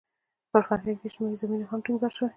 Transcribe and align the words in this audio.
پر 0.51 0.61
فرهنګي 0.67 0.93
او 0.99 1.07
اجتماعي 1.09 1.37
زمینو 1.41 1.63
یې 1.65 1.69
هم 1.71 1.79
ټینګار 1.85 2.11
شوی. 2.17 2.29